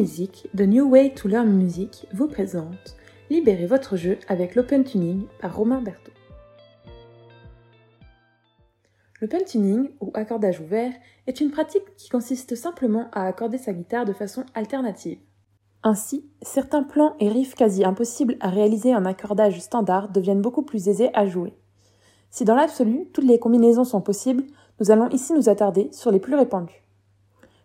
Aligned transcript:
The 0.00 0.62
New 0.62 0.88
Way 0.88 1.12
to 1.12 1.28
Learn 1.28 1.50
Music, 1.50 2.06
vous 2.14 2.26
présente 2.26 2.96
Libérez 3.28 3.66
votre 3.66 3.96
jeu 3.96 4.18
avec 4.28 4.54
l'Open 4.54 4.82
Tuning 4.82 5.26
par 5.42 5.54
Romain 5.54 5.82
Berthaud. 5.82 6.12
L'open 9.20 9.44
tuning, 9.44 9.90
ou 10.00 10.10
accordage 10.14 10.58
ouvert, 10.58 10.94
est 11.26 11.42
une 11.42 11.50
pratique 11.50 11.94
qui 11.98 12.08
consiste 12.08 12.54
simplement 12.54 13.08
à 13.12 13.26
accorder 13.26 13.58
sa 13.58 13.74
guitare 13.74 14.06
de 14.06 14.14
façon 14.14 14.46
alternative. 14.54 15.18
Ainsi, 15.82 16.24
certains 16.40 16.82
plans 16.82 17.14
et 17.20 17.28
riffs 17.28 17.54
quasi 17.54 17.84
impossibles 17.84 18.36
à 18.40 18.48
réaliser 18.48 18.96
en 18.96 19.04
accordage 19.04 19.60
standard 19.60 20.08
deviennent 20.08 20.40
beaucoup 20.40 20.62
plus 20.62 20.88
aisés 20.88 21.10
à 21.12 21.26
jouer. 21.26 21.52
Si 22.30 22.46
dans 22.46 22.54
l'absolu, 22.54 23.10
toutes 23.12 23.26
les 23.26 23.38
combinaisons 23.38 23.84
sont 23.84 24.00
possibles, 24.00 24.44
nous 24.80 24.90
allons 24.90 25.10
ici 25.10 25.34
nous 25.34 25.50
attarder 25.50 25.90
sur 25.92 26.10
les 26.10 26.20
plus 26.20 26.36
répandus. 26.36 26.82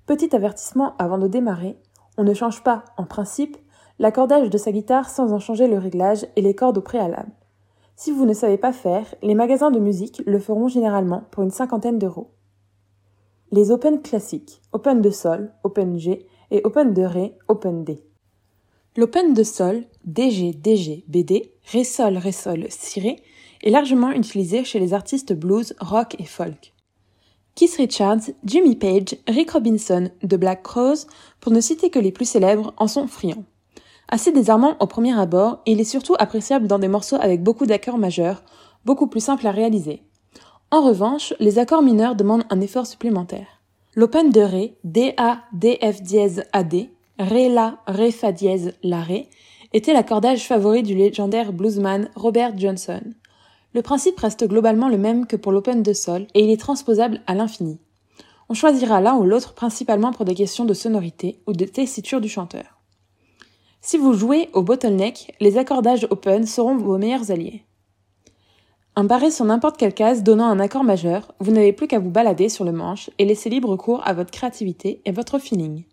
Petit 0.06 0.36
avertissement 0.36 0.98
avant 0.98 1.18
de 1.18 1.30
démarrer, 1.30 1.78
on 2.18 2.24
ne 2.24 2.34
change 2.34 2.64
pas, 2.64 2.86
en 2.98 3.06
principe, 3.06 3.58
l'accordage 4.00 4.50
de 4.50 4.58
sa 4.58 4.72
guitare 4.72 5.10
sans 5.10 5.34
en 5.34 5.40
changer 5.40 5.68
le 5.68 5.78
réglage 5.78 6.26
et 6.36 6.42
les 6.42 6.56
cordes 6.56 6.78
au 6.78 6.82
préalable. 6.82 7.32
Si 7.96 8.12
vous 8.12 8.26
ne 8.26 8.34
savez 8.34 8.58
pas 8.58 8.74
faire, 8.74 9.06
les 9.22 9.36
magasins 9.36 9.72
de 9.72 9.80
musique 9.80 10.22
le 10.26 10.40
feront 10.40 10.68
généralement 10.68 11.24
pour 11.32 11.44
une 11.44 11.52
cinquantaine 11.52 12.00
d'euros. 12.00 12.32
Les 13.52 13.72
Open 13.72 14.02
classiques, 14.02 14.62
Open 14.74 15.02
de 15.02 15.10
Sol, 15.10 15.54
Open 15.64 15.98
G 15.98 16.26
et 16.52 16.62
Open 16.66 16.94
de 16.94 17.04
Ré, 17.04 17.38
Open 17.48 17.86
D. 17.86 18.04
L'Open 18.98 19.34
de 19.34 19.44
Sol, 19.44 19.84
DG, 20.06 20.54
DG, 20.54 21.04
BD, 21.08 21.54
Ré 21.72 21.84
Sol, 21.84 22.18
Ré 22.18 22.32
Sol, 22.32 22.66
Si 22.70 23.00
est 23.00 23.70
largement 23.70 24.12
utilisé 24.12 24.64
chez 24.64 24.80
les 24.80 24.94
artistes 24.94 25.34
blues, 25.34 25.76
rock 25.80 26.16
et 26.20 26.26
folk. 26.26 26.75
Keith 27.56 27.76
Richards, 27.78 28.32
Jimmy 28.44 28.76
Page, 28.76 29.16
Rick 29.30 29.52
Robinson, 29.52 30.10
The 30.22 30.36
Black 30.36 30.62
Crowes, 30.64 31.08
pour 31.40 31.54
ne 31.54 31.62
citer 31.62 31.90
que 31.90 32.00
les 32.00 32.12
plus 32.12 32.26
célèbres, 32.26 32.74
en 32.76 32.88
sont 32.88 33.08
friands. 33.08 33.46
Assez 34.10 34.34
désarmant 34.34 34.76
au 34.82 34.88
premier 34.88 35.18
abord, 35.18 35.62
il 35.66 35.80
est 35.80 35.86
surtout 35.86 36.16
appréciable 36.20 36.68
dans 36.68 36.80
des 36.80 36.90
morceaux 36.90 37.16
avec 37.16 37.44
beaucoup 37.44 37.66
d'accords 37.66 37.98
majeurs, 37.98 38.44
beaucoup 38.84 39.08
plus 39.08 39.22
simples 39.22 39.48
à 39.48 39.52
réaliser. 39.52 40.04
En 40.70 40.82
revanche, 40.82 41.34
les 41.40 41.58
accords 41.58 41.82
mineurs 41.82 42.16
demandent 42.16 42.44
un 42.50 42.60
effort 42.60 42.86
supplémentaire. 42.86 43.48
L'open 43.96 44.32
de 44.32 44.42
Ré, 44.42 44.76
D-A, 44.84 45.40
D-F 45.54 46.02
dièse 46.02 46.44
A-D, 46.52 46.90
Ré 47.18 47.48
La, 47.48 47.78
Ré 47.88 48.12
Fa 48.12 48.34
dièse 48.34 48.74
La 48.84 49.00
Ré, 49.02 49.30
était 49.72 49.94
l'accordage 49.94 50.46
favori 50.46 50.84
du 50.84 50.94
légendaire 50.94 51.54
bluesman 51.54 52.10
Robert 52.16 52.58
Johnson. 52.58 53.02
Le 53.76 53.82
principe 53.82 54.18
reste 54.22 54.48
globalement 54.48 54.88
le 54.88 54.98
même 54.98 55.28
que 55.28 55.36
pour 55.36 55.52
l'open 55.52 55.84
de 55.84 55.92
Sol 55.92 56.28
et 56.34 56.46
il 56.46 56.50
est 56.50 56.62
transposable 56.62 57.20
à 57.28 57.36
l'infini. 57.36 57.78
On 58.48 58.54
choisira 58.54 59.02
l'un 59.02 59.18
ou 59.18 59.26
l'autre 59.26 59.54
principalement 59.54 60.14
pour 60.14 60.24
des 60.24 60.34
questions 60.34 60.64
de 60.64 60.74
sonorité 60.74 61.42
ou 61.46 61.52
de 61.52 61.66
tessiture 61.66 62.22
du 62.22 62.30
chanteur. 62.30 62.80
Si 63.82 63.98
vous 63.98 64.14
jouez 64.14 64.48
au 64.54 64.62
bottleneck, 64.62 65.36
les 65.42 65.58
accordages 65.58 66.08
open 66.10 66.46
seront 66.46 66.78
vos 66.78 66.98
meilleurs 66.98 67.32
alliés. 67.32 67.66
Un 68.96 69.04
barré 69.04 69.30
sur 69.30 69.44
n'importe 69.44 69.76
quelle 69.76 69.94
case 69.94 70.24
donnant 70.24 70.48
un 70.48 70.62
accord 70.62 70.86
majeur, 70.86 71.34
vous 71.42 71.52
n'avez 71.52 71.74
plus 71.74 71.88
qu'à 71.88 72.00
vous 72.00 72.10
balader 72.10 72.48
sur 72.48 72.64
le 72.64 72.72
manche 72.72 73.10
et 73.20 73.26
laisser 73.26 73.50
libre 73.50 73.76
cours 73.76 74.08
à 74.08 74.14
votre 74.14 74.32
créativité 74.32 75.02
et 75.04 75.12
votre 75.12 75.38
feeling. 75.38 75.84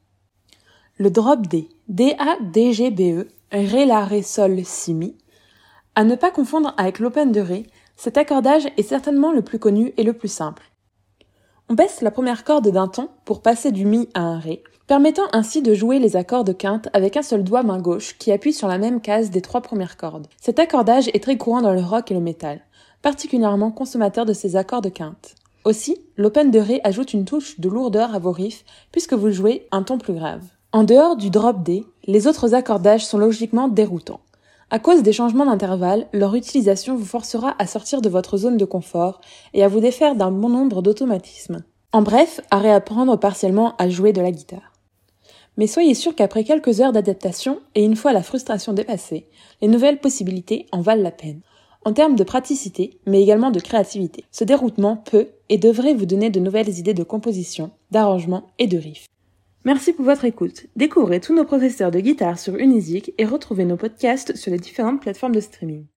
Le 0.99 1.11
drop 1.11 1.49
D, 1.49 1.69
D-A-D-G-B-E, 1.89 3.27
Ré, 3.51 3.87
La, 3.87 4.05
Ré, 4.05 4.23
Sol, 4.23 4.61
Si, 4.65 4.95
Mi. 4.95 5.17
À 5.95 6.05
ne 6.05 6.15
pas 6.15 6.31
confondre 6.31 6.73
avec 6.79 7.01
l'open 7.01 7.33
de 7.33 7.41
Ré, 7.41 7.67
cet 7.97 8.17
accordage 8.17 8.67
est 8.79 8.83
certainement 8.83 9.31
le 9.31 9.43
plus 9.43 9.59
connu 9.59 9.93
et 9.99 10.05
le 10.05 10.15
plus 10.15 10.33
simple. 10.33 10.73
On 11.69 11.75
baisse 11.75 12.01
la 12.01 12.11
première 12.11 12.45
corde 12.45 12.69
d'un 12.69 12.89
ton 12.89 13.11
pour 13.27 13.43
passer 13.43 13.73
du 13.73 13.85
Mi 13.85 14.09
à 14.15 14.23
un 14.23 14.39
Ré, 14.39 14.63
permettant 14.87 15.27
ainsi 15.35 15.61
de 15.61 15.75
jouer 15.75 15.99
les 15.99 16.17
accords 16.17 16.45
de 16.45 16.55
quinte 16.55 16.89
avec 16.95 17.19
un 17.19 17.23
seul 17.23 17.45
doigt 17.45 17.63
main 17.63 17.79
gauche 17.79 18.17
qui 18.19 18.33
appuie 18.33 18.55
sur 18.55 18.69
la 18.69 18.79
même 18.79 19.03
case 19.03 19.29
des 19.29 19.43
trois 19.43 19.61
premières 19.61 19.99
cordes. 19.99 20.29
Cet 20.41 20.59
accordage 20.59 21.09
est 21.09 21.23
très 21.23 21.37
courant 21.37 21.61
dans 21.61 21.75
le 21.75 21.83
rock 21.83 22.11
et 22.11 22.15
le 22.15 22.21
métal, 22.21 22.63
particulièrement 23.03 23.71
consommateur 23.71 24.25
de 24.25 24.33
ces 24.33 24.57
accords 24.57 24.81
de 24.81 24.89
quinte. 24.89 25.35
Aussi, 25.67 25.99
l'open 26.17 26.51
de 26.51 26.59
Ré 26.59 26.81
ajoute 26.85 27.13
une 27.13 27.27
touche 27.27 27.61
de 27.61 27.69
lourdeur 27.69 28.15
à 28.15 28.19
vos 28.19 28.33
riffs 28.33 28.65
puisque 28.93 29.13
vous 29.13 29.31
jouez 29.31 29.69
un 29.73 29.83
ton 29.83 29.99
plus 29.99 30.15
grave. 30.15 30.43
En 30.73 30.85
dehors 30.85 31.17
du 31.17 31.29
drop 31.29 31.63
D, 31.63 31.85
les 32.07 32.27
autres 32.27 32.55
accordages 32.55 33.05
sont 33.05 33.19
logiquement 33.19 33.69
déroutants. 33.69 34.21
À 34.73 34.79
cause 34.79 35.03
des 35.03 35.13
changements 35.13 35.45
d'intervalle, 35.45 36.07
leur 36.15 36.35
utilisation 36.35 36.97
vous 36.97 37.05
forcera 37.05 37.55
à 37.59 37.67
sortir 37.67 38.01
de 38.01 38.09
votre 38.09 38.39
zone 38.39 38.57
de 38.57 38.65
confort 38.65 39.21
et 39.53 39.63
à 39.63 39.69
vous 39.69 39.81
défaire 39.81 40.17
d'un 40.17 40.31
bon 40.31 40.49
nombre 40.49 40.81
d'automatismes. 40.81 41.63
En 41.93 42.01
bref, 42.01 42.41
à 42.51 42.57
réapprendre 42.57 43.19
partiellement 43.19 43.77
à 43.77 43.91
jouer 43.91 44.15
de 44.15 44.23
la 44.23 44.31
guitare. 44.31 44.73
Mais 45.59 45.67
soyez 45.67 45.93
sûr 45.93 46.15
qu'après 46.15 46.45
quelques 46.45 46.81
heures 46.81 46.93
d'adaptation 46.93 47.61
et 47.75 47.85
une 47.85 47.97
fois 47.97 48.15
la 48.15 48.23
frustration 48.23 48.73
dépassée, 48.73 49.27
les 49.61 49.69
nouvelles 49.69 50.01
possibilités 50.01 50.65
en 50.73 50.81
valent 50.81 51.03
la 51.03 51.11
peine. 51.11 51.43
En 51.85 51.93
termes 51.93 52.17
de 52.17 52.25
praticité, 52.25 52.99
mais 53.05 53.21
également 53.21 53.51
de 53.51 53.61
créativité, 53.61 54.25
ce 54.31 54.45
déroutement 54.45 54.97
peut 54.97 55.29
et 55.51 55.59
devrait 55.59 55.93
vous 55.93 56.07
donner 56.07 56.31
de 56.31 56.41
nouvelles 56.41 56.79
idées 56.79 56.95
de 56.95 57.05
composition, 57.05 57.73
d'arrangement 57.91 58.45
et 58.59 58.69
de 58.69 58.79
riff. 58.79 59.05
Merci 59.65 59.93
pour 59.93 60.05
votre 60.05 60.25
écoute. 60.25 60.67
Découvrez 60.75 61.21
tous 61.21 61.37
nos 61.37 61.45
professeurs 61.45 61.93
de 61.93 62.01
guitare 62.01 62.37
sur 62.37 62.57
Unisic 62.57 63.13
et 63.17 63.25
retrouvez 63.25 63.65
nos 63.65 63.77
podcasts 63.77 64.35
sur 64.37 64.51
les 64.51 64.59
différentes 64.59 65.01
plateformes 65.01 65.35
de 65.35 65.41
streaming. 65.41 65.85